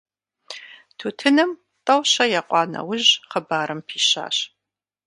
Тутыным 0.97 1.51
тӀэу-щэ 1.85 2.25
екъуа 2.39 2.61
нэужь 2.71 3.09
хъыбарым 3.29 3.79
пищащ. 3.87 4.37